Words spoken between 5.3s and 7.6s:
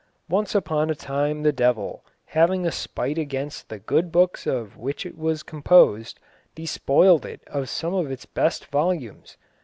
composed, despoiled it